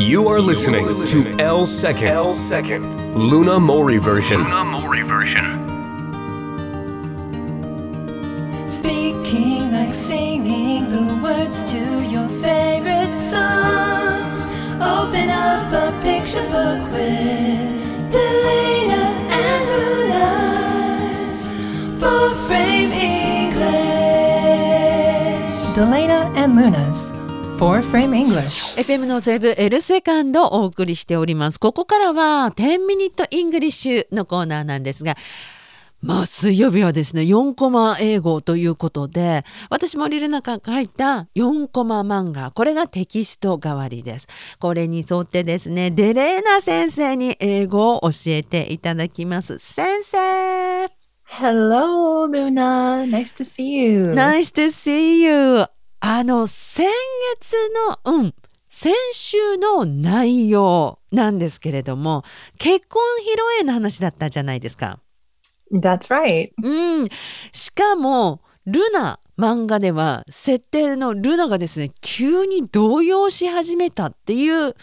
[0.00, 3.14] You are listening to L Second, L second.
[3.14, 4.38] Luna Mori version.
[4.42, 5.52] Luna Mori version.
[8.66, 11.78] Speaking like singing the words to
[12.08, 14.46] your favorite songs.
[14.80, 19.04] Open up a picture book with Delana
[19.42, 19.66] and
[21.12, 21.20] Luna's
[22.00, 23.60] full frame English.
[25.76, 27.12] Delana and Luna's
[27.60, 28.74] four frame English.
[28.80, 31.60] FM のセーブ L セカンドをお送りしております。
[31.60, 35.14] ここからは10 minute English のコーナーなんですが、
[36.00, 44.26] まあ水曜日はですね、4コマ英語ということで、私森ルナが書いた4コマ漫画、これがテキスト代わりです。
[44.58, 49.58] これに沿ってですね、デレーナ先生に英語を教えていただきます。
[49.58, 50.88] 先生
[51.24, 53.04] Hello, Luna.
[53.06, 54.14] Nice to see you.
[54.14, 55.66] Nice to see you!
[56.20, 56.86] あの、先
[57.40, 57.54] 月
[58.04, 58.34] の、うん、
[58.68, 62.24] 先週の内容なんですけれども、
[62.58, 64.98] 結婚披露宴の話だったじゃないですか。
[65.72, 66.50] That's right.
[66.62, 67.08] うん。
[67.52, 74.74] しかも、ルナ漫画では、設定のルナがですね、急に動揺し始めたっていう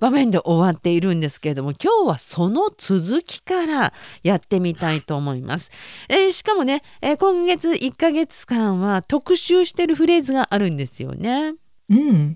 [0.00, 5.70] 場面で終わっているんですけれども、今日はその続きからやってみたいと思います。
[6.08, 11.54] えーしかもね、えー今月1ヶ月間は特集してるフレーズがあるんですよね。
[11.90, 12.34] Mm.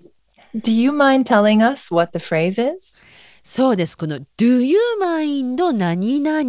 [0.54, 3.02] Do you mind telling us what the phrase is?
[3.42, 3.96] そうです。
[3.96, 6.42] この Do you mind 何々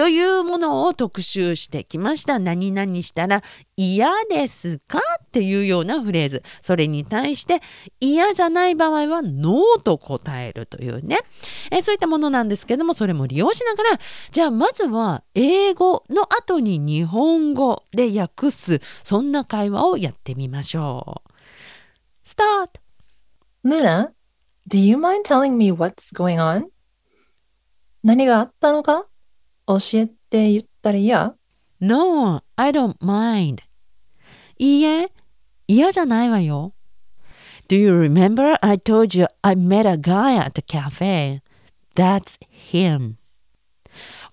[0.00, 2.38] というものを特集してきました。
[2.38, 3.42] 何々したら
[3.76, 4.98] 嫌ですか？
[5.22, 6.42] っていうようなフレーズ。
[6.62, 7.60] それに対して
[8.00, 11.18] 嫌じゃない場合はノーと答えるというね。
[11.70, 13.98] えそういったものなんですけども、それも利用しながら、
[14.30, 21.32] じゃあまずは英語の後に日本語で訳す、そんな会話をやってみましょう。
[22.22, 22.80] スタート
[23.68, 24.12] Luna,
[24.66, 26.68] do you mind telling me what's going on?
[28.02, 29.04] 何があったのか？
[29.78, 31.34] 教えて言ったらいいや
[31.80, 33.58] No, I don't mind.
[34.58, 35.10] いいえ、
[35.68, 36.74] 嫌じゃないわよ。
[37.68, 41.40] Do you remember I told you I met a guy at the cafe?
[41.94, 43.14] That's him.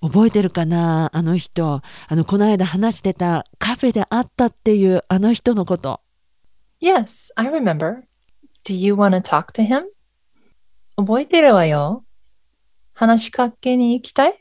[0.02, 1.82] 覚えてるかなあの人。
[2.08, 6.02] あの、この間話してたカフェで会ったっていうあの人のこと。
[6.82, 8.04] Yes, I remember.
[8.66, 9.84] Do you want to talk to him?
[10.98, 12.04] 覚えてるわよ。
[12.94, 14.40] 話しかけに行きたい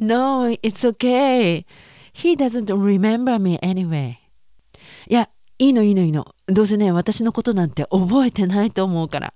[0.00, 1.64] No, it's okay.
[2.12, 4.16] He doesn't remember me anyway.
[5.08, 5.28] いや、
[5.58, 6.34] いいのいいのいいの。
[6.46, 9.34] どうせね、私のことなんて覚えてないと思うから。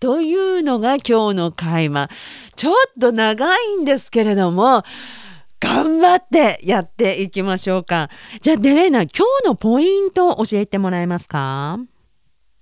[0.00, 2.08] というのが今日の会話。
[2.54, 4.84] ちょっと長いんですけれども、
[5.60, 8.10] 頑張ってやっていきましょうか。
[8.40, 9.10] じゃあ、デレーナ、今
[9.42, 11.80] 日のポイントを教えてもらえますか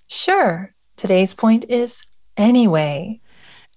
[0.08, 0.70] ？Sure.
[0.96, 2.02] Today's point is
[2.36, 3.20] anyway.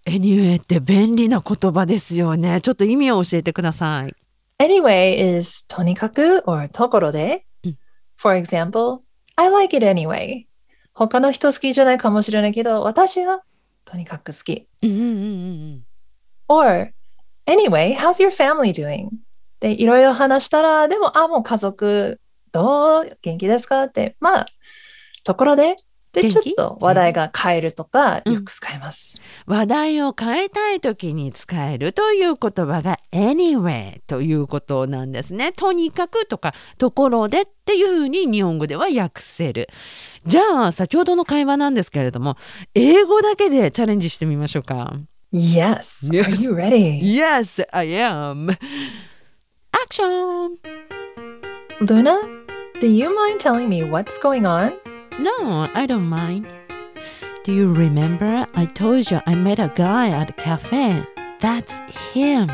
[0.09, 2.61] ?Anyway って便利な言葉ですよね。
[2.61, 4.15] ちょっと意味を教えてください。
[4.61, 7.45] Anyway is とにかく or ところで。
[7.63, 7.77] うん
[8.17, 8.99] For example,
[9.37, 10.45] I like it anyway.
[10.93, 13.43] 他の人好きじゃないかもしれないけど、私は
[13.85, 14.67] とにかく好き。
[14.81, 15.05] うんうんうんう
[15.77, 15.85] ん。
[16.49, 16.91] Or,
[17.47, 19.07] anyway, how's your family doing?
[19.61, 22.19] で、いろいろ話したら、でも、あ、もう家族、
[22.51, 23.17] どう？
[23.21, 23.83] 元気ですか？
[23.83, 24.45] って、まあ、
[25.23, 25.77] ところで、
[26.13, 29.21] で、ちょっと話題が変えるとか、うんよく使います。
[29.45, 35.51] 話題を変えたい時に使えるという言葉が anyway ということなんですね。
[35.51, 39.69] とにかくとかところでっていうふうに日本語では訳せる。
[40.25, 42.37] じゃあ先ほどの会話なんですけれども
[42.73, 44.93] 英語だけでチャレンジしてみましょうか。
[45.31, 46.09] Yes.
[46.11, 46.25] Yes.
[46.25, 46.99] Are you ready?
[47.01, 48.57] Yes, I am.
[49.71, 50.57] Action!
[51.81, 52.19] Luna,
[52.79, 54.73] do you mind telling me what's going on?
[55.19, 56.47] No, I don't mind.
[57.44, 61.04] Do you remember I told you I met a guy at a cafe?
[61.41, 61.78] That's
[62.12, 62.50] him.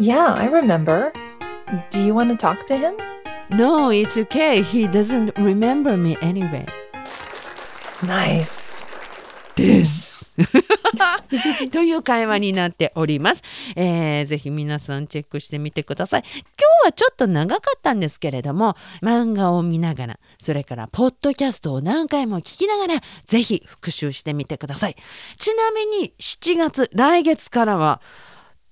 [0.00, 1.12] Yeah, I remember.
[1.90, 2.94] Do you want to talk to him?
[3.50, 4.62] No, it's okay.
[4.62, 6.66] He doesn't remember me anyway.
[8.02, 8.84] Nice.
[9.56, 10.16] です。
[11.72, 13.42] という会話になっております、
[13.74, 16.24] えーぜひ皆さんチェックしてみてください。
[16.24, 24.95] 今日 はちょっと長かったんですけれども、漫画を見ながら、それからポッドキャストを何回も聞きながら、ぜひ復習してみてください。
[25.37, 28.01] ちなみに7月、来月からは、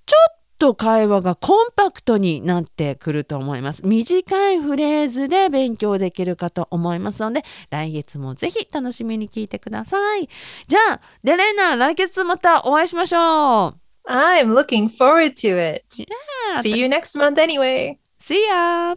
[0.06, 3.84] ちょっと会話がコンパクトになってくると思います。
[3.84, 10.28] 短いフレーズで勉強できるかと思いますので、来月もぜひ楽しみに聞いてください。
[10.68, 13.80] じゃあ、デレーナ、来月またお会いしましょう。
[14.08, 15.84] I'm looking forward to it.
[15.96, 16.60] Yeah.
[16.62, 17.99] See you next month anyway.
[18.20, 18.96] See ya!